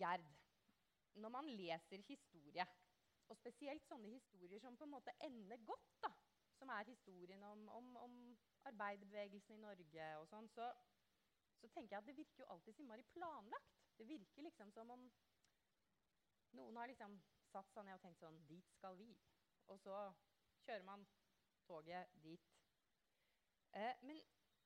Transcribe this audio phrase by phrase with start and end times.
[0.00, 0.26] Gerd,
[1.14, 2.66] når man leser historie,
[3.28, 6.10] og spesielt sånne historier som på en måte ender godt, da,
[6.58, 8.16] som er historien om, om, om
[8.68, 10.68] arbeiderbevegelsen i Norge og sånn, så,
[11.60, 13.80] så, tenker jeg at det virker jo alltid innmari planlagt.
[13.98, 15.06] Det virker liksom som om
[16.58, 17.16] noen har liksom
[17.50, 19.10] satt seg ned og tenkt sånn Dit skal vi.
[19.72, 19.98] Og så
[20.66, 21.06] kjører man
[21.66, 22.50] toget dit.
[23.74, 24.20] Eh, men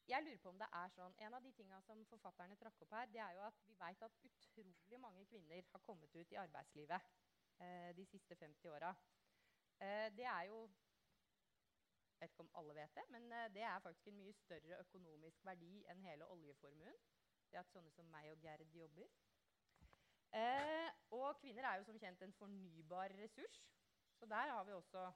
[0.08, 2.94] jeg lurer på om det er sånn, En av de tingene som forfatterne trakk opp
[2.96, 6.40] her, det er jo at vi vet at utrolig mange kvinner har kommet ut i
[6.40, 7.10] arbeidslivet
[7.60, 8.94] eh, de siste 50 åra.
[9.84, 10.68] Eh, det er jo
[12.18, 14.80] Jeg vet ikke om alle vet det, men eh, det er faktisk en mye større
[14.80, 16.96] økonomisk verdi enn hele oljeformuen.
[17.50, 19.06] Det at sånne som meg og Gerd jobber.
[20.34, 23.62] Eh, og kvinner er jo som kjent en fornybar ressurs,
[24.18, 25.06] så der har vi også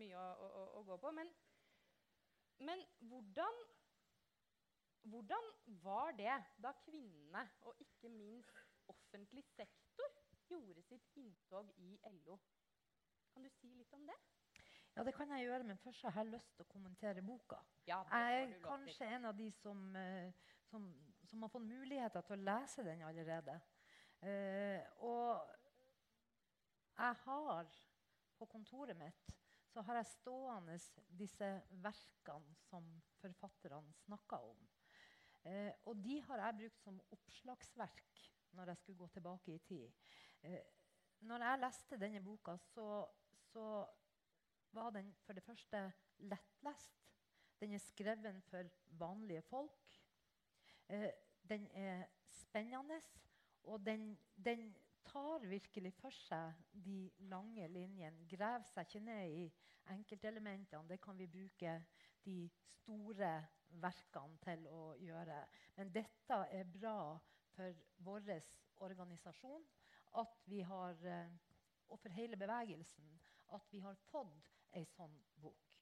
[0.00, 1.12] mye å, å, å gå på.
[1.16, 1.30] Men,
[2.68, 3.62] men hvordan
[5.10, 5.50] hvordan
[5.82, 10.14] var det da kvinnene, og ikke minst offentlig sektor,
[10.48, 12.38] gjorde sitt inntog i LO?
[13.32, 14.16] Kan du si litt om det?
[14.96, 17.58] Ja, det kan jeg gjøre, men først har jeg lyst til å kommentere boka.
[17.88, 20.32] Ja, jeg er kanskje en av de som, eh,
[20.70, 20.86] som,
[21.24, 23.58] som, har fått muligheter til å lese den allerede.
[24.16, 25.50] Uh, og
[26.96, 27.74] jeg har
[28.38, 29.34] på kontoret mitt
[29.68, 30.78] så har jeg stående
[31.20, 31.48] disse
[31.84, 32.86] verkene som
[33.20, 34.62] forfatterne snakker om.
[35.46, 38.22] Eh, og de har jeg brukt som oppslagsverk
[38.56, 39.92] når jeg skulle gå tilbake i tid.
[40.42, 40.64] Eh,
[41.20, 43.06] når jeg leste denne boka, så,
[43.52, 43.86] så,
[44.76, 45.78] var den for det første
[46.18, 46.98] lettlest.
[47.60, 50.00] Den er skrevet for vanlige folk.
[50.88, 51.10] Eh,
[51.48, 53.00] den er spennende,
[53.62, 54.74] og den, den,
[55.06, 58.26] tar virkelig for seg de lange linjene.
[58.26, 59.44] Graver seg ikke ned i
[59.94, 60.88] enkeltelementene.
[60.88, 61.76] Det kan vi bruke
[62.24, 63.30] de store
[63.70, 65.40] verkene til å gjøre.
[65.76, 67.16] Men dette er bra
[67.56, 68.30] for vår
[68.84, 69.64] organisasjon
[70.20, 71.32] at vi har, eh,
[71.88, 73.20] og for hele bevegelsen
[73.54, 75.72] at vi har fått ei sånn bok.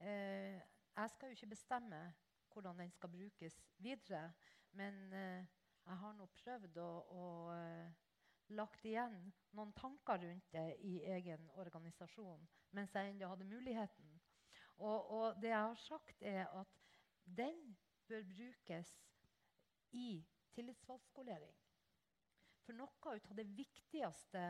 [0.00, 0.60] Eh,
[0.96, 2.02] jeg skal jo ikke bestemme
[2.52, 4.32] hvordan den skal brukes videre,
[4.72, 5.46] men eh,
[5.86, 7.24] jeg har nå prøvd å, å
[8.56, 9.16] lagt igjen
[9.56, 12.46] noen tanker rundt det i egen organisasjon
[12.76, 14.14] mens jeg ennå hadde muligheten.
[14.78, 16.77] Og, og, det jeg har sagt, er at
[17.36, 17.76] den
[18.08, 18.92] bør brukes
[19.92, 20.24] i
[20.54, 21.54] tillitsvalgskolering.
[22.66, 24.42] For noe av det viktigste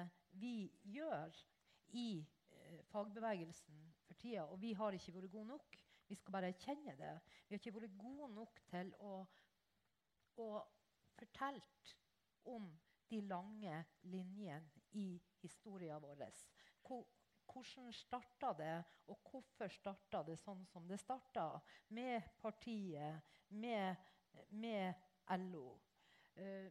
[0.42, 1.34] vi gjør
[1.98, 5.78] i eh, fagbevegelsen for tida, og vi har ikke vært gode nok,
[6.08, 7.14] vi skal bare erkjenne det,
[7.46, 9.14] vi har ikke vært gode nok til å,
[10.40, 10.48] å
[11.18, 11.94] fortelle
[12.48, 12.68] om
[13.08, 15.08] de lange linjene i
[15.42, 16.24] historien vår.
[17.52, 21.48] Hvordan starta det, og hvorfor starta det sånn som det starta?
[21.94, 23.96] Med partiet, med,
[24.50, 24.94] med
[25.48, 25.78] LO.
[26.38, 26.68] Uh,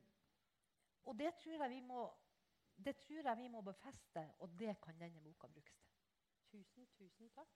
[1.07, 2.07] og det tror, jeg vi må,
[2.75, 5.93] det tror jeg vi må befeste, og det kan denne boka brukes til.
[6.51, 7.53] Tusen, tusen takk.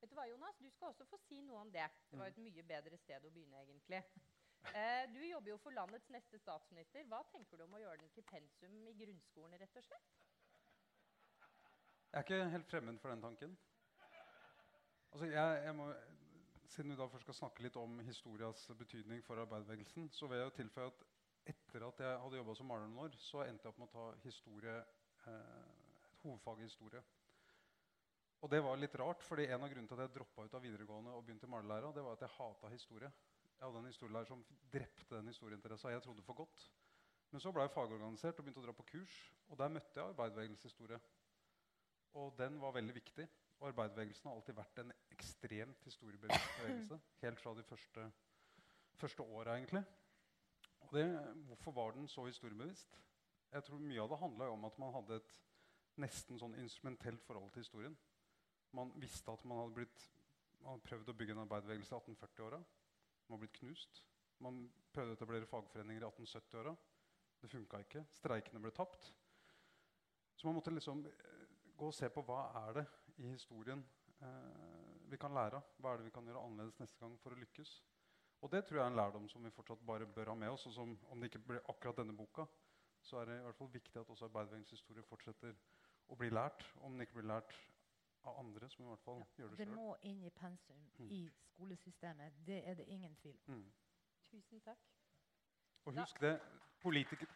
[0.00, 0.58] Vet Du hva, Jonas?
[0.60, 1.86] Du skal også få si noe om det.
[2.10, 3.62] Det var et mye bedre sted å begynne.
[3.62, 4.02] egentlig.
[4.64, 7.04] Uh, du jobber jo for landets neste statsminister.
[7.08, 9.56] Hva tenker du om å gjøre den til pensum i grunnskolen?
[9.60, 10.12] rett og slett?
[12.14, 13.56] Jeg er ikke helt fremmed for den tanken.
[15.12, 15.86] Altså, jeg, jeg må,
[16.66, 20.44] siden vi da først skal snakke litt om historias betydning for arbeiderbevegelsen, så vil jeg
[20.44, 21.02] jo tilføye at
[21.50, 23.94] etter at jeg hadde jobba som maler noen år, så endte jeg opp med å
[23.96, 24.76] ta historie,
[25.26, 27.02] eh, et hovedfag i historie.
[28.46, 30.64] Og det var litt rart, fordi en av grunnene til at jeg droppa ut av
[30.68, 33.10] videregående og begynte malerlæra, det var at jeg hata historie.
[33.58, 36.70] Jeg hadde en historielærer som drepte den historieinteressa jeg trodde for godt.
[37.34, 39.20] Men så ble jeg fagorganisert og begynte å dra på kurs.
[39.50, 41.02] Og der møtte jeg arbeiderbevegelseshistorie.
[42.14, 43.26] Og den var veldig viktig.
[43.64, 46.98] Arbeiderbevegelsen har alltid vært en ekstremt historiebevegelse.
[47.22, 48.06] Helt fra de første,
[49.00, 49.82] første åra, egentlig.
[50.84, 51.06] Og det,
[51.48, 53.00] hvorfor var den så historiebevisst?
[53.54, 55.36] Jeg tror Mye av det handla om at man hadde et
[56.02, 57.96] nesten sånn instrumentelt forhold til historien.
[58.74, 60.08] Man visste at man hadde, blitt,
[60.60, 62.58] man hadde prøvd å bygge en arbeiderbevegelse i 1840-åra.
[62.58, 64.02] Man hadde blitt knust.
[64.42, 66.74] Man prøvde å etablere fagforeninger i 1870-åra.
[67.40, 68.02] Det funka ikke.
[68.18, 69.12] Streikene ble tapt.
[70.34, 71.04] Så man måtte liksom
[71.76, 72.84] gå og se på hva er det
[73.16, 73.82] i historien
[74.20, 75.74] eh, vi kan lære av.
[75.78, 77.74] Hva er det vi kan gjøre annerledes neste gang for å lykkes.
[78.44, 80.66] Og det tror jeg er en lærdom som vi fortsatt bare bør ha med oss.
[80.66, 82.44] og som, Om det ikke blir akkurat denne boka,
[83.00, 85.54] så er det i hvert fall viktig at også arbeiderbevegelses fortsetter
[86.08, 86.66] å bli lært.
[86.80, 87.54] Om den ikke blir lært
[88.24, 89.68] av andre, som i hvert fall ja, gjør det sjøl.
[89.68, 91.08] Det må inn i pensum mm.
[91.12, 92.36] i skolesystemet.
[92.46, 93.54] Det er det ingen tvil om.
[93.54, 93.72] Mm.
[94.30, 94.84] Tusen takk.
[95.84, 96.38] Og husk det,
[96.80, 97.32] politikere,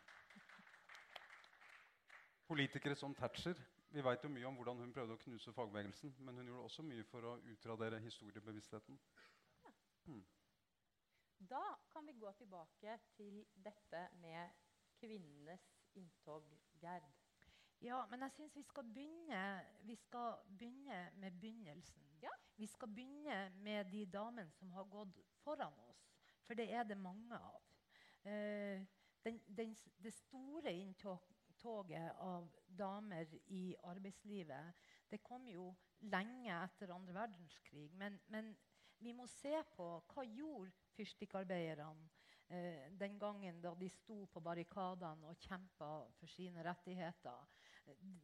[2.48, 6.36] politikere som Thatcher vi vet jo mye om hvordan hun prøvde å knuse fagbevegelsen, men
[6.36, 8.98] hun gjorde også mye for å utradere historiebevisstheten.
[9.62, 9.72] Ja.
[10.08, 10.24] Hmm.
[11.38, 11.62] Da
[11.92, 14.50] kan vi gå tilbake til dette med
[14.98, 15.64] kvinnenes
[15.94, 16.44] inntog,
[16.82, 17.06] Gerd?
[17.80, 18.64] Ja, men jeg syns vi,
[19.86, 22.02] vi skal begynne med begynnelsen.
[22.22, 22.32] Ja.
[22.56, 26.02] Vi skal begynne med de damene som har gått foran oss.
[26.46, 27.62] For det er det mange av.
[28.26, 28.82] Uh,
[29.24, 30.72] den, den, det store
[31.58, 34.74] inntoget av damer i arbeidslivet
[35.10, 37.90] det kom jo lenge etter andre verdenskrig.
[37.98, 38.54] Men, men
[38.98, 42.08] vi må se på hva gjorde fyrstikkarbeiderne
[42.48, 45.88] eh, den gangen da de sto på barrikadene og kjempa
[46.18, 47.48] for sine rettigheter.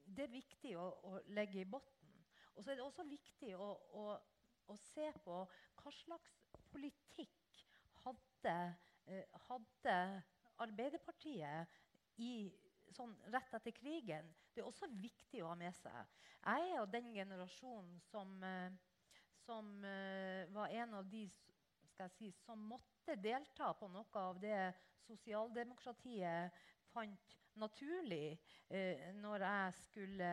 [0.04, 2.22] Det er viktig å, å legge i bunnen.
[2.54, 4.04] Og så er det også viktig å, å,
[4.70, 5.40] å se på
[5.80, 6.36] hva slags
[6.70, 7.64] politikk
[8.04, 8.54] hadde,
[9.10, 9.98] eh, hadde
[10.62, 11.66] Arbeiderpartiet
[12.22, 12.52] i,
[12.92, 14.28] sånn rett etter krigen.
[14.52, 16.12] Det er også viktig å ha med seg.
[16.44, 18.74] Jeg er av den generasjonen som, eh,
[19.44, 24.74] som eh, var en av de si, som måtte delta på noe av det
[25.06, 28.36] sosialdemokratiet fant naturlig
[28.68, 30.30] eh, når jeg skulle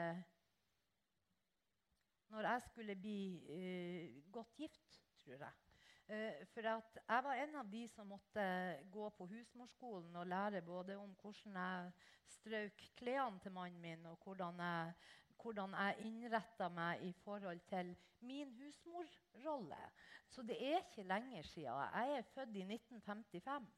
[2.31, 3.21] når jeg skulle bli
[3.51, 5.70] eh, godt gift, tror jeg.
[6.11, 8.43] Eh, for jeg var en av de som måtte
[8.91, 11.91] gå på husmorskolen og lære både om hvordan jeg
[12.33, 14.91] strøk klærne til mannen min, og hvordan jeg,
[15.39, 17.93] hvordan jeg innretta meg i forhold til
[18.27, 19.79] min husmorrolle.
[20.27, 21.79] Så det er ikke lenger siden.
[21.95, 23.71] Jeg er født i 1955.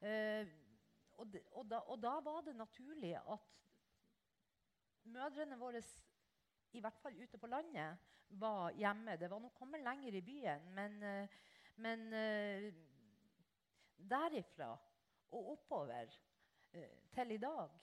[0.00, 0.48] Eh,
[1.12, 3.38] og, det, og, da, og da var det naturlig at
[5.04, 5.82] mødrene våre
[6.72, 7.98] i hvert fall ute på landet,
[8.30, 9.16] var hjemme.
[9.16, 11.28] Det var nok kommet lenger i byen, men, eh,
[11.80, 12.70] men eh,
[14.10, 14.70] derifra
[15.30, 16.10] og oppover
[16.72, 17.76] eh, til i dag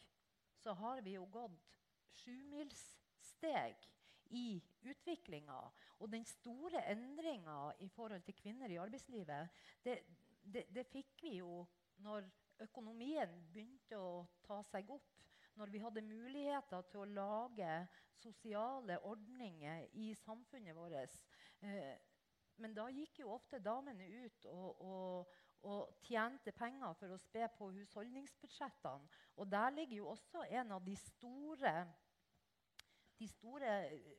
[0.61, 1.77] så har vi jo gått
[2.17, 3.85] sjumilssteg
[4.35, 5.59] i utviklinga.
[5.99, 9.53] Og den store endringa i forhold til kvinner i arbeidslivet,
[9.85, 9.99] det,
[10.41, 11.61] det, det fikk vi jo
[12.03, 12.27] når
[12.65, 15.13] økonomien begynte å ta seg opp
[15.57, 17.71] når vi hadde muligheter til å lage
[18.17, 21.15] sosiale ordninger i samfunnet vårt.
[21.65, 21.95] Eh,
[22.57, 25.33] men da gikk jo ofte damene ut og, og,
[25.69, 29.09] og tjente penger for å spe på husholdningsbudsjettene.
[29.37, 31.73] Og der ligger jo også en av de store,
[33.19, 34.15] de store eh,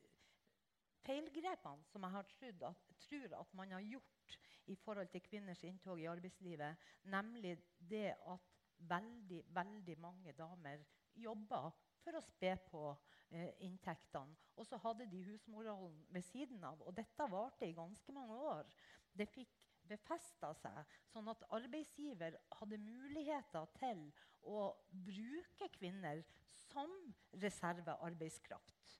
[1.06, 4.38] feilgrepene som jeg har trodd at, tror at man har gjort
[4.68, 7.54] i forhold til kvinners inntog i arbeidslivet, nemlig
[7.90, 8.54] det at
[8.88, 10.84] veldig, veldig mange damer
[11.18, 11.70] jobba
[12.04, 12.82] for å spe på
[13.30, 14.36] eh, inntektene.
[14.58, 16.80] Og så hadde de husmorrollen ved siden av.
[16.86, 18.70] Og dette varte i ganske mange år.
[19.14, 19.54] Det fikk
[19.88, 24.02] befesta seg, sånn at arbeidsgiver hadde muligheter til
[24.44, 26.20] å bruke kvinner
[26.68, 26.92] som
[27.40, 28.98] reservearbeidskraft.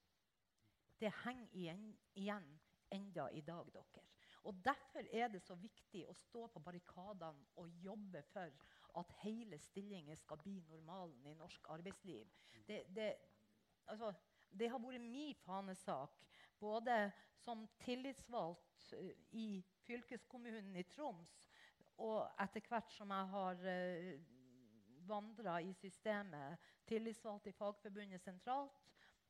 [0.98, 1.84] Det henger igjen,
[2.18, 2.48] igjen
[2.94, 4.04] enda i dag, dere.
[4.48, 8.54] Og Derfor er det så viktig å stå på barrikadene og jobbe for
[8.96, 12.26] at hele stillinger skal bli normalen i norsk arbeidsliv.
[12.67, 13.14] Det, det,
[13.87, 14.12] altså,
[14.50, 16.14] det har vært min fanesak,
[16.61, 21.49] både som tillitsvalgt eh, i fylkeskommunen i Troms,
[21.99, 24.11] og etter hvert som jeg har uh,
[25.08, 28.84] vandra i systemet, tillitsvalgt i Fagforbundet sentralt,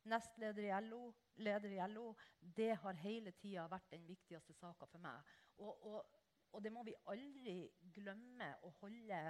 [0.09, 5.01] nestleder i LO, leder i LO, det har hele tida vært den viktigste saka for
[5.03, 5.33] meg.
[5.57, 6.18] Og, og,
[6.51, 7.57] og, det må vi aldri
[7.93, 9.21] glemme å holde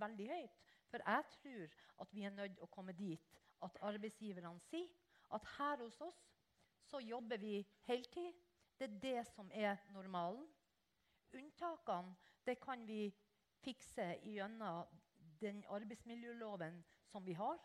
[0.00, 0.58] veldig høyt.
[0.90, 4.88] For jeg tror at vi er nødt til å komme dit at arbeidsgiverne sier
[5.36, 6.20] at her hos oss
[6.90, 8.32] så jobber vi heltid.
[8.78, 10.46] Det er det som er normalen.
[11.36, 13.12] Unntakene det kan vi
[13.62, 14.88] fikse gjennom
[15.40, 16.80] den arbeidsmiljøloven
[17.12, 17.60] som vi har.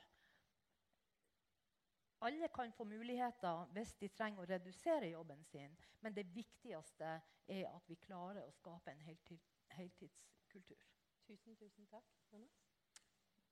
[2.25, 5.75] Alle kan få muligheter hvis de trenger å redusere jobben sin.
[6.01, 7.09] Men det viktigste
[7.47, 10.81] er at vi klarer å skape en heltidskultur.
[11.27, 12.15] Tusen, tusen takk.
[12.31, 12.55] Jonas?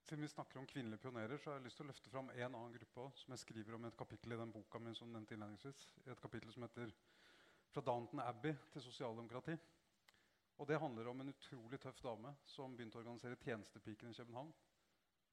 [0.01, 2.41] Siden vi snakker om kvinnelige pionerer, så har jeg lyst til å løfte fram en
[2.47, 5.13] annen gruppe også, som jeg skriver om i et kapittel i den boka min som
[5.13, 5.85] nevnte innledningsvis.
[6.07, 6.91] Et kapittel som heter
[7.69, 9.57] 'Fra Downton Abbey til sosialdemokrati'.
[10.57, 14.53] Og Det handler om en utrolig tøff dame som begynte å organisere Tjenestepiken i København.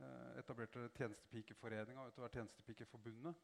[0.00, 3.40] Eh, etablerte Tjenestepikeforeninga og etter hvert Tjenestepikeforbundet.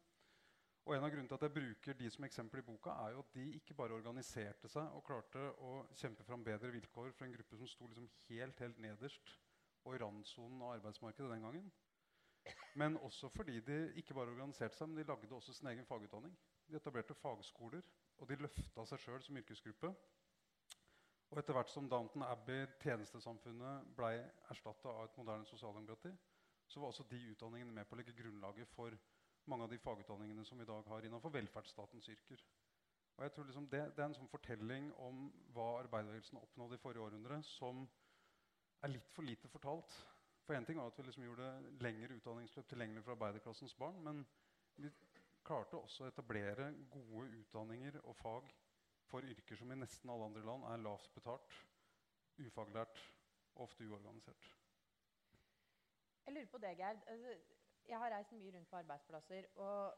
[0.87, 3.19] Og En av grunnene til at jeg bruker de som eksempel i boka, er jo
[3.19, 7.35] at de ikke bare organiserte seg og klarte å kjempe fram bedre vilkår for en
[7.35, 9.33] gruppe som sto liksom helt, helt nederst
[9.83, 11.67] og i randsonen av arbeidsmarkedet den gangen.
[12.79, 16.33] Men også fordi de ikke bare organiserte seg, men de lagde også sin egen fagutdanning.
[16.67, 17.83] De etablerte fagskoler,
[18.17, 19.91] og de løfta seg sjøl som yrkesgruppe.
[21.29, 26.15] Og etter hvert som Downton Abbey, tjenestesamfunnet, ble erstatta av et moderne sosialdemokrati,
[26.67, 28.95] så var også de utdanningene med på å legge grunnlaget for
[29.47, 32.43] mange av de fagutdanningene som vi i dag har innenfor velferdsstatens yrker.
[33.17, 35.23] Og jeg tror liksom det, det, er en sånn fortelling om
[35.55, 37.87] hva arbeiderbevegelsen oppnådde i forrige århundre, som
[38.85, 39.95] er litt for lite fortalt.
[40.45, 41.47] For en ting var at vi liksom gjorde
[41.81, 43.97] lengre utdanningsløp tilgjengelig for arbeiderklassens barn.
[44.05, 44.21] Men
[44.77, 44.91] vi
[45.47, 48.53] klarte også å etablere gode utdanninger og fag
[49.09, 51.57] for yrker som i nesten alle andre land er lavt betalt,
[52.43, 53.01] ufaglært
[53.55, 54.49] og ofte uorganisert.
[56.27, 56.97] Jeg lurer på det, Gerd.
[57.07, 57.35] Altså,
[57.87, 59.45] jeg har reist mye rundt på arbeidsplasser.
[59.55, 59.97] og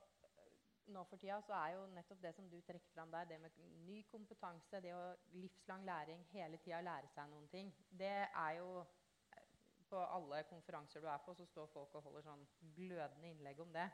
[0.93, 3.57] nå for tida så er jo nettopp det som du trekker fram der, det med
[3.85, 5.01] ny kompetanse, det å
[5.33, 8.85] livslang læring, hele tida lære seg noen ting, det er jo
[9.89, 12.43] På alle konferanser du er på, så står folk og holder sånn
[12.75, 13.87] glødende innlegg om det.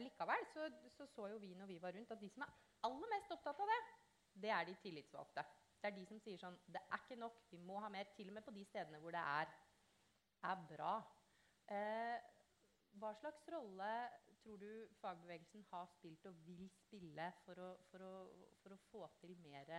[0.00, 2.54] Allikevel så, så, så jo vi når vi var rundt, at de som er
[2.88, 3.76] aller mest opptatt av det,
[4.46, 5.44] det er de tillitsvalgte.
[5.82, 7.36] Det er de som sier sånn Det er ikke nok.
[7.50, 8.08] Vi må ha mer.
[8.16, 9.52] Til og med på de stedene hvor det er,
[10.48, 10.94] er bra.
[11.68, 12.18] Eh,
[12.98, 13.92] hva slags rolle
[14.40, 14.70] tror du
[15.00, 18.12] fagbevegelsen har spilt og vil spille for å, for å,
[18.62, 19.72] for å få til mer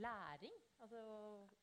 [0.00, 1.02] læring, altså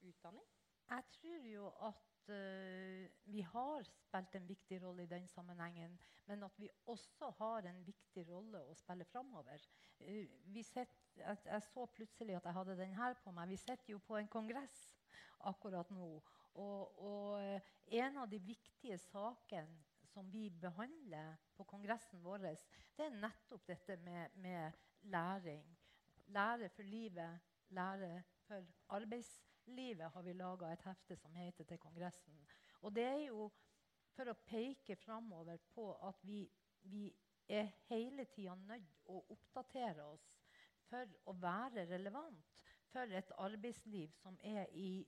[0.07, 0.47] utdanning?
[0.87, 6.43] Jeg tror jo at uh, vi har spilt en viktig rolle i den sammenhengen, men
[6.47, 9.67] at vi også har en viktig rolle å spille framover.
[9.99, 10.23] Uh,
[10.55, 10.87] jeg,
[11.67, 13.51] så plutselig at jeg hadde den her på meg.
[13.51, 14.79] Vi sitter jo på en kongress
[15.51, 16.21] akkurat nå.
[16.57, 22.47] Og, og uh, en av de viktige sakene som vi behandler på kongressen vår,
[22.97, 24.71] det er nettopp dette med, med
[25.13, 25.65] læring.
[26.33, 28.65] Lære for livet, lære for
[28.97, 32.39] arbeidslivet har vi laga et hefte som heter til kongressen.
[32.81, 33.51] Og det er jo
[34.15, 36.41] for å peke framover på at vi,
[36.89, 37.11] vi
[37.47, 40.25] er hele tida nødt å oppdatere oss
[40.89, 42.57] for å være relevant
[42.91, 45.05] for et arbeidsliv som er i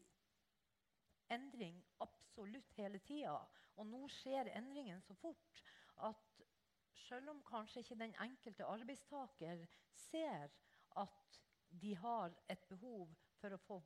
[1.34, 3.38] endring absolutt hele tida.
[3.80, 5.64] Og nå skjer endringen så fort
[6.08, 6.42] at
[7.08, 9.64] selv om kanskje ikke den enkelte arbeidstaker
[9.96, 10.50] ser
[10.98, 11.40] at
[11.82, 13.08] de har et behov
[13.40, 13.80] for å få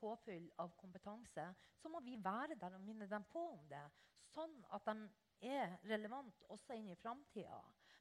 [0.00, 1.44] påfyll av kompetanse,
[1.76, 3.84] så må vi være der og minne dem på om det.
[4.32, 7.60] Sånn at de er relevant også inn i framtida.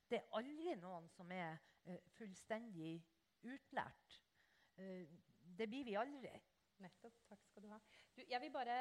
[0.09, 2.99] Det er aldri noen som er uh, fullstendig
[3.47, 4.15] utlært.
[4.79, 5.05] Uh,
[5.59, 6.33] det blir vi aldri.
[6.79, 7.15] Nettopp.
[7.27, 7.79] Takk skal du ha.
[8.15, 8.77] Du, jeg vil bare,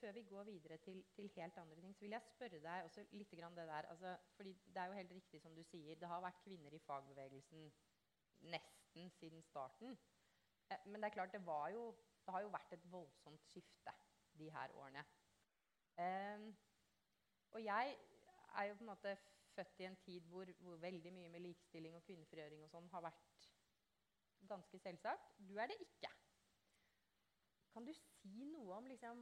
[0.00, 3.04] Før vi går videre til, til, helt andre ting, så vil jeg spørre deg også
[3.12, 3.88] litt grann det der.
[3.92, 6.82] Altså, fordi det er jo helt riktig som du sier, det har vært kvinner i
[6.86, 7.70] fagbevegelsen
[8.52, 9.98] nesten siden starten.
[10.70, 11.42] Eh, men det er klart, det,
[11.74, 11.84] jo,
[12.26, 13.96] det, har jo vært et voldsomt skifte
[14.38, 15.04] de her årene.
[15.98, 16.46] Eh,
[17.50, 17.96] og jeg
[18.58, 19.16] er jo på en måte
[19.54, 23.08] født i en tid hvor, hvor veldig mye med likestilling og kvinnefrigjøring og sånn har
[23.08, 23.48] vært
[24.48, 25.32] ganske selvsagt.
[25.48, 26.12] Du er det ikke.
[27.78, 29.20] Kan du si noe om liksom,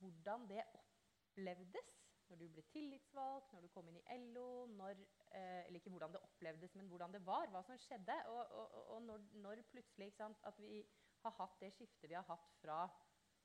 [0.00, 1.90] hvordan det opplevdes
[2.30, 4.64] når du ble tillitsvalgt, når du kom inn i LO?
[4.72, 5.02] Når,
[5.36, 8.16] eh, eller ikke hvordan det opplevdes, men hvordan det var, hva som skjedde.
[8.32, 10.80] Og, og, og når, når, plutselig sant, at vi
[11.26, 12.86] har hatt det skiftet vi har hatt fra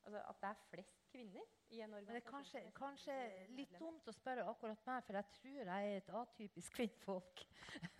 [0.07, 2.15] altså At det er flest kvinner i en organisasjon.
[2.15, 3.17] Det er kanskje, kanskje
[3.57, 7.43] litt dumt å spørre akkurat meg, for jeg tror jeg er et atypisk kvinnfolk.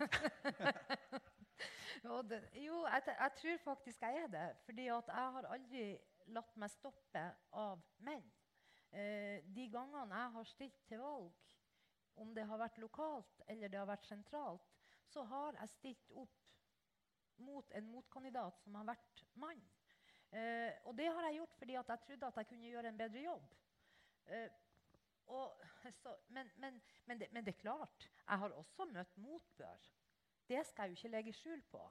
[2.30, 4.48] det, jo, jeg, jeg, tror faktisk jeg er det.
[4.64, 5.84] fordi jeg har aldri
[6.34, 7.24] latt meg stoppe
[7.58, 8.26] av menn.
[8.90, 11.50] Eh, de gangene jeg har stilt til valg,
[12.20, 14.72] om det har vært lokalt eller det har vært sentralt,
[15.10, 16.36] så har jeg stilt opp
[17.40, 19.62] mot en motkandidat som har vært mann.
[20.30, 23.22] Eh, og det har jeg gjort fordi jeg trodde at jeg kunne gjøre en bedre
[23.24, 23.54] jobb.
[24.26, 24.50] Eh,
[25.30, 25.62] og,
[26.02, 29.88] så, men, men, men, det, men, det, er klart, jeg har også møtt motbør.
[30.50, 31.82] Det skal jeg jo ikke legge skjul på.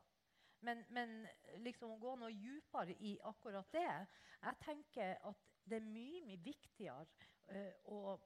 [0.68, 1.28] Men, men
[1.64, 6.42] liksom å gå noe dypere i akkurat det Jeg tenker at det er mye, mye
[6.44, 7.06] viktigere
[7.54, 8.18] uh, å,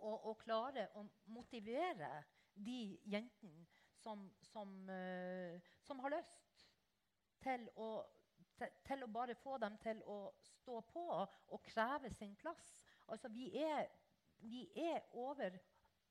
[0.00, 2.08] å, klare å motivere
[2.54, 3.66] de jentene
[4.00, 6.64] som, som, uh, som har lyst
[7.44, 7.90] til å,
[8.88, 12.70] til å bare få dem til å stå på og kreve sin plass.
[13.12, 13.90] Altså, vi er,
[14.40, 15.60] vi er over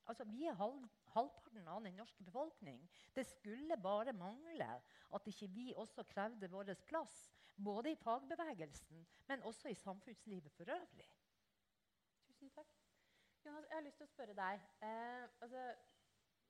[0.06, 0.82] Altså, vi er halv,
[1.14, 2.82] halvparten av den norske befolkning.
[3.14, 4.68] Det skulle bare mangle
[5.14, 7.16] at ikke vi også krevde vår plass.
[7.64, 11.08] Både i fagbevegelsen, men også i samfunnslivet for øvrig.
[12.28, 12.74] Tusen takk.
[13.46, 14.64] Jonas, jeg har lyst til å spørre deg.
[14.84, 15.62] Eh, altså,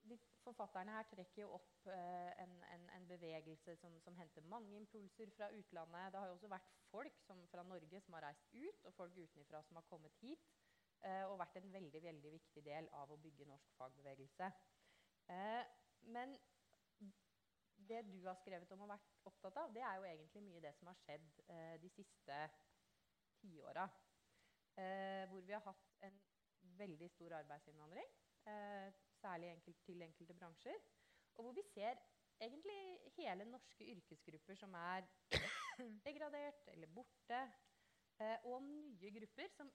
[0.09, 4.77] de forfatterne her trekker jo opp eh, en, en, en, bevegelse som, som, henter mange
[4.79, 6.13] impulser fra utlandet.
[6.13, 9.19] Det har jo også vært folk som, fra Norge som har reist ut, og folk
[9.19, 10.57] utenfra som har kommet hit.
[11.05, 14.49] Eh, og vært en veldig, veldig viktig del av å bygge norsk fagbevegelse.
[15.33, 15.63] Eh,
[16.15, 16.35] men
[17.89, 20.73] det du har skrevet om og vært opptatt av, det er jo egentlig mye det
[20.79, 22.41] som har skjedd eh, de siste
[23.43, 23.89] tiåra.
[25.31, 26.17] hvor vi har hatt en
[26.77, 28.09] veldig stor arbeidsinnvandring,
[29.21, 30.83] særlig enkelt, til enkelte bransjer.
[31.37, 31.97] Og hvor vi ser
[32.41, 35.07] egentlig hele norske yrkesgrupper som er
[36.07, 37.41] degradert eller borte.
[38.45, 39.71] og nye grupper som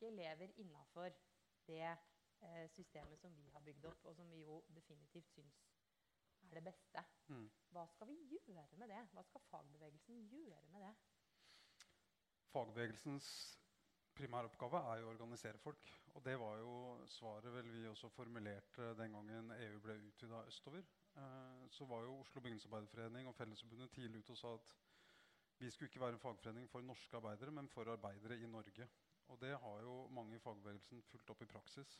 [0.00, 1.08] ikke lever innafor
[1.66, 5.60] det eh, systemet som vi har bygd opp, og som vi jo definitivt syns
[6.40, 7.04] er det beste.
[7.28, 7.48] Mm.
[7.70, 8.16] Hva skal vi
[8.48, 9.00] gjøre med det?
[9.12, 10.94] Hva skal fagbevegelsen gjøre med det?
[12.50, 13.28] Fagbevegelsens
[14.16, 15.92] primæroppgave er jo å organisere folk.
[16.14, 16.72] Og det var jo
[17.12, 20.88] svaret vel vi også formulerte den gangen EU ble utvida østover.
[21.20, 24.74] Eh, så var jo Oslo Bygningsarbeiderforening og Fellesforbundet tidlig ute og sa at
[25.60, 28.88] vi skulle ikke være en fagforening for norske arbeidere, men for arbeidere i Norge.
[29.30, 31.90] Og det har jo mange i fagbevegelsen fulgt opp i praksis.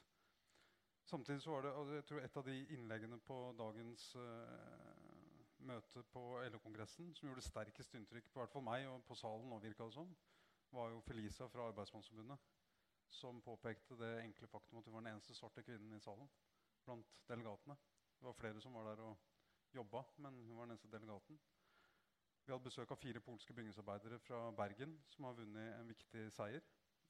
[1.07, 6.03] Samtidig så var det, og jeg tror Et av de innleggene på dagens uh, møte
[6.13, 6.23] på
[6.53, 10.11] LO-kongressen som gjorde sterkest inntrykk på hvert fall meg og på salen, og det som,
[10.71, 12.39] var jo Felisa fra Arbeidsmannsforbundet,
[13.11, 16.31] som påpekte det enkle faktum at hun var den eneste svarte kvinnen i salen
[16.85, 17.77] blant delegatene.
[18.19, 19.17] Det var flere som var der og
[19.75, 21.41] jobba, men hun var den eneste delegaten.
[22.45, 26.63] Vi hadde besøk av fire polske bygningsarbeidere fra Bergen som har vunnet en viktig seier.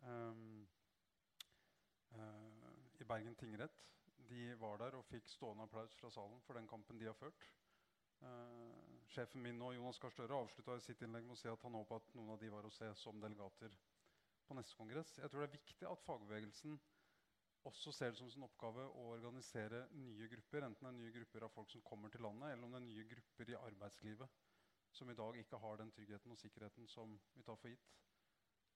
[0.08, 0.64] Uh,
[3.00, 3.86] I Bergen tingrett.
[4.30, 7.48] De var der og fikk stående applaus fra salen for den kampen de har ført.
[8.20, 11.78] Uh, sjefen min og Jonas Gahr Støre avslutta sitt innlegg med å si at han
[11.78, 13.76] håpa at noen av de var å se som delegater
[14.46, 15.16] på neste kongress.
[15.18, 16.78] Jeg tror det er viktig at fagbevegelsen
[17.68, 20.64] også ser det som sin oppgave å organisere nye grupper.
[20.66, 22.86] Enten det er nye grupper av folk som kommer til landet, eller om det er
[22.88, 24.38] nye grupper i arbeidslivet
[24.96, 27.90] som i dag ikke har den tryggheten og sikkerheten som vi tar for gitt.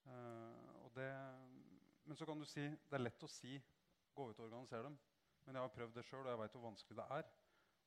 [0.05, 1.11] Uh, det,
[2.05, 3.57] men så kan du si det er lett å si
[4.15, 4.99] gå ut og organisere dem.
[5.45, 7.33] Men jeg har prøvd det sjøl, og jeg veit hvor vanskelig det er.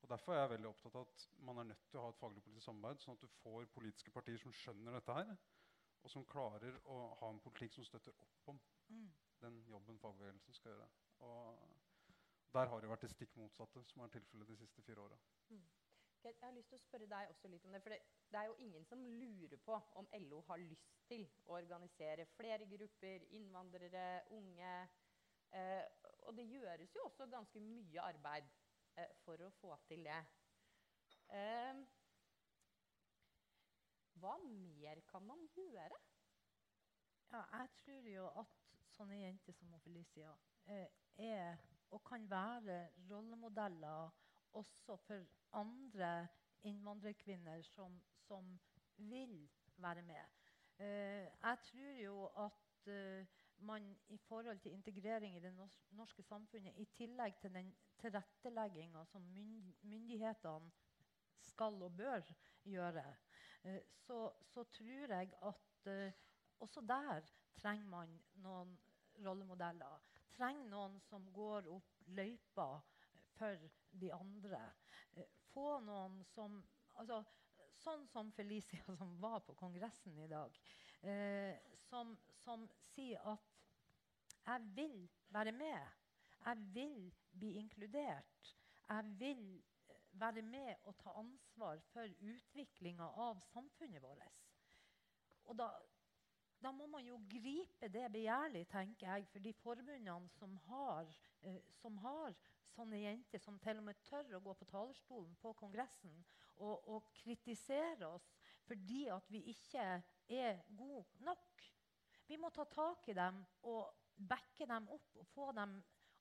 [0.02, 2.20] Og Derfor er jeg veldig opptatt av at man er nødt til å ha et
[2.20, 5.32] faglig politisk samarbeid, sånn at du får politiske partier som skjønner dette her,
[6.04, 8.60] og som klarer å ha en politikk som støtter opp om
[8.94, 9.10] mm.
[9.42, 10.90] den jobben fagbevegelsen skal gjøre.
[11.26, 15.18] Og der har det vært det stikk motsatte som er tilfellet de siste fire åra.
[15.50, 15.66] Mm.
[16.24, 17.82] Jeg har lyst til å spørre deg også litt om det.
[17.86, 18.00] For det,
[18.32, 22.68] det, er jo ingen som lurer på om LO har lyst til å organisere flere
[22.70, 24.74] grupper, innvandrere, unge.
[25.56, 25.84] Eh,
[26.28, 28.50] og det gjøres jo også ganske mye arbeid
[28.98, 30.20] eh, for å få til det.
[31.38, 31.86] Eh,
[34.18, 36.04] hva mer kan man gjøre?
[37.32, 38.54] Ja, jeg tror jo at
[38.96, 40.32] sånne jenter som Felicia
[40.72, 40.88] eh,
[41.22, 41.60] er
[41.96, 44.10] og kan være rollemodeller
[44.54, 46.28] også for andre
[46.64, 48.60] innvandrerkvinner som, som
[48.98, 50.24] vil være med.
[50.80, 53.26] Uh, jeg tror jo at uh,
[53.66, 55.54] man i forhold til integrering i det
[55.92, 59.22] norske samfunnet, i tillegg til den tilrettelegginga som
[59.82, 60.72] myndighetene
[61.42, 62.22] skal og bør
[62.64, 63.06] gjøre,
[63.64, 66.14] uh, så, så, tror jeg at
[66.60, 67.22] også der
[67.58, 68.78] trenger man noen
[69.26, 70.02] rollemodeller.
[70.38, 72.68] Trenger noen som går opp løypa
[73.38, 74.62] for de andre.
[75.14, 76.62] Eh, få noen som
[76.96, 77.24] altså,
[77.78, 80.56] Sånn som Felicia, som var på Kongressen i dag,
[81.06, 83.54] eh, som, som, sier at
[84.48, 85.94] 'jeg vil være med'.
[86.46, 88.56] Jeg vil bli inkludert.
[88.90, 94.42] Jeg vil eh, være med og ta ansvar for utviklinga av samfunnet vårt.
[95.46, 95.70] Og da,
[96.62, 101.62] da, må man jo gripe det begjærlig, tenker jeg, for de forbundene som har, eh,
[101.82, 102.36] som har
[102.74, 106.18] sånne jenter som til og med tør å gå på talerstolen på Kongressen
[106.58, 108.28] og, og kritisere oss
[108.68, 109.84] fordi at vi ikke
[110.36, 111.64] er gode nok.
[112.28, 113.40] Vi må ta tak i dem
[113.70, 113.94] og
[114.28, 115.78] backe dem opp og få dem,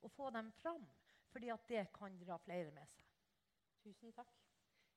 [0.06, 0.86] og få dem fram.
[1.32, 3.08] Fordi at det kan dra flere med seg.
[3.82, 4.45] Tusen takk.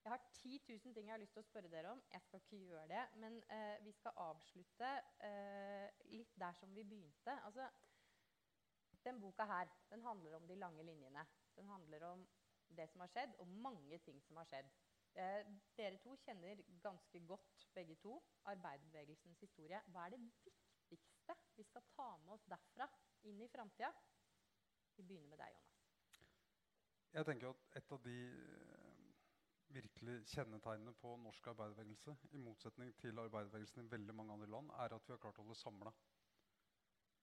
[0.03, 2.01] Jeg har 10 000 ting jeg har lyst til å spørre dere om.
[2.13, 3.03] Jeg skal ikke gjøre det.
[3.21, 4.91] Men eh, vi skal avslutte
[5.27, 7.35] eh, litt der som vi begynte.
[7.45, 7.67] Altså,
[9.05, 11.25] den boka her den handler om de lange linjene.
[11.55, 12.27] Den handler om
[12.77, 14.71] det som har skjedd, og mange ting som har skjedd.
[15.19, 15.45] Eh,
[15.77, 18.15] dere to kjenner ganske godt begge to
[18.51, 19.81] arbeiderbevegelsens historie.
[19.91, 22.87] Hva er det viktigste vi skal ta med oss derfra
[23.27, 23.91] inn i framtida?
[24.95, 25.75] Vi begynner med deg, Jonas.
[27.13, 28.17] Jeg tenker at Et av de
[29.69, 34.95] virkelig kjennetegnene på norsk arbeiderbevegelse, i motsetning til arbeiderbevegelsen i veldig mange andre land, er
[34.95, 35.93] at vi har klart å holde samla.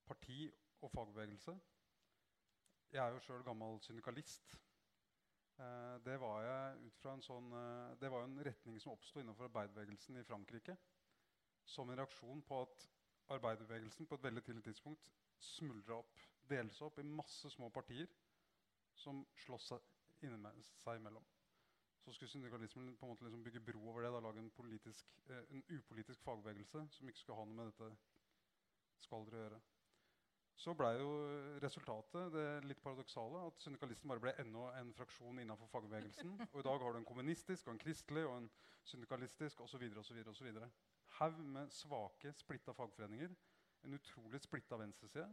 [0.06, 0.44] Parti
[0.80, 1.56] og fagbevegelse
[2.92, 4.52] jeg er jo sjøl gammel syndikalist.
[5.58, 9.20] Eh, det var jeg ut fra en sånn, eh, det var en retning som oppsto
[9.20, 10.76] innenfor arbeiderbevegelsen i Frankrike.
[11.66, 12.86] Som en reaksjon på at
[13.36, 15.10] arbeiderbevegelsen på et veldig tidlig tidspunkt
[15.42, 18.08] smuldra opp, deles opp i masse små partier
[18.96, 19.90] som sloss seg,
[20.22, 21.24] seg imellom.
[22.06, 24.12] Så skulle syndikalismen på en måte liksom bygge bro over det.
[24.14, 27.88] da Lage en, politisk, eh, en upolitisk fagbevegelse som ikke skulle ha noe med dette
[29.02, 29.58] skvalderet å gjøre.
[30.56, 31.08] Så ble jo
[31.60, 36.32] resultatet det litt paradoksale at syndikalisten bare ble enda en fraksjon innenfor fagbevegelsen.
[36.52, 38.48] Og i dag har du en kommunistisk, og en kristelig, og en
[38.88, 39.84] syndikalistisk osv.
[41.18, 43.34] Haug med svake, splitta fagforeninger.
[43.84, 45.28] En utrolig splitta venstreside.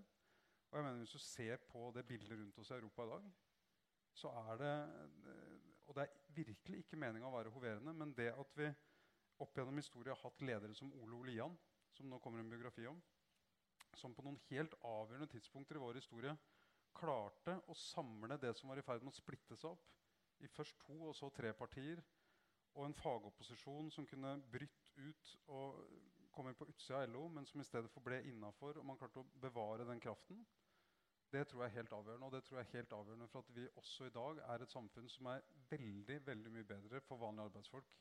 [0.71, 3.31] Og jeg mener Hvis du ser på det bildet rundt oss i Europa i dag,
[4.13, 4.75] så er det
[5.29, 8.69] eh, Og det er virkelig ikke meninga å være hoverende, men det at vi
[9.43, 11.55] opp gjennom historien har hatt ledere som Ole Olian,
[11.93, 12.99] som nå kommer en biografi om,
[13.99, 16.33] som på noen helt avgjørende tidspunkter i vår historie
[16.93, 19.85] klarte å samle det som var i ferd med å splitte seg opp,
[20.43, 22.01] i først to og så tre partier,
[22.73, 25.79] og en fagopposisjon som kunne brytt ut og
[26.33, 29.21] komme på utsida av LO, men som i stedet for ble innafor, og man klarte
[29.21, 30.41] å bevare den kraften.
[31.33, 32.25] Det tror jeg er helt avgjørende.
[32.25, 34.71] Og det tror jeg er helt avgjørende for at vi også i dag er et
[34.71, 37.93] samfunn som er veldig veldig mye bedre for vanlige arbeidsfolk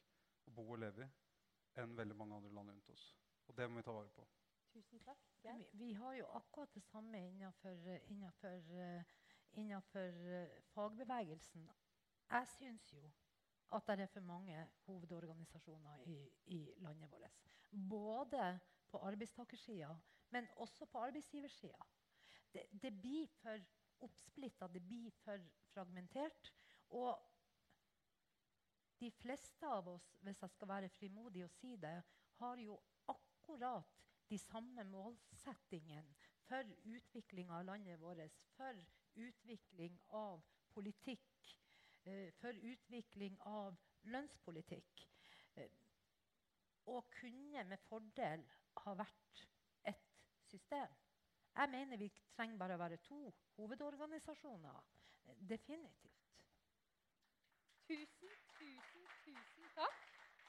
[0.47, 3.05] å bo og leve i enn veldig mange andre land rundt oss.
[3.49, 4.27] Og det må vi ta vare på.
[4.73, 5.25] Tusen takk.
[5.45, 8.69] Vi, vi har jo akkurat det samme innenfor, innenfor,
[9.63, 11.65] innenfor eh, fagbevegelsen.
[12.33, 13.09] Jeg syns jo
[13.73, 16.19] at det er for mange hovedorganisasjoner i,
[16.53, 17.41] i landet vårt.
[17.89, 18.59] Både
[18.91, 19.97] på arbeidstakersida,
[20.31, 21.89] men også på arbeidsgiversida.
[22.53, 23.65] Det, det blir for
[24.05, 26.53] oppsplitta, det blir for fragmentert.
[26.91, 27.19] Og
[29.01, 31.97] de fleste av oss, hvis jeg skal være frimodig og si det,
[32.39, 32.79] har jo
[33.11, 33.89] akkurat
[34.31, 36.15] de samme målsettingene
[36.47, 38.79] for utvikling av landet vårt, for
[39.15, 41.57] utvikling av politikk,
[42.05, 45.07] eh, for utvikling av lønnspolitikk.
[45.55, 45.71] Eh,
[46.87, 48.45] og kunne med fordel
[48.85, 49.47] ha vært
[49.85, 50.09] et
[50.49, 51.02] system.
[51.57, 53.19] Jeg mener vi trenger bare å være to
[53.59, 54.81] hovedorganisasjoner.
[55.49, 56.23] Definitivt.
[57.87, 58.42] Tusen